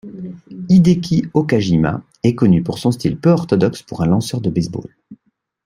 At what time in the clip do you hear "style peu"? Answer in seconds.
2.91-3.29